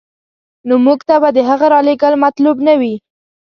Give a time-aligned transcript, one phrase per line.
[0.67, 2.95] نو موږ ته به د هغه رالېږل مطلوب نه وي.